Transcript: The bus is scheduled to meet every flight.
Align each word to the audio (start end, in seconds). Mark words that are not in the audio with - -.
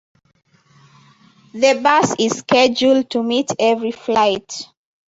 The 1.53 1.79
bus 1.83 2.15
is 2.17 2.39
scheduled 2.39 3.11
to 3.11 3.21
meet 3.21 3.51
every 3.59 3.91
flight. 3.91 4.51